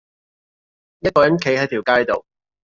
[1.01, 2.25] 一個人企喺條街度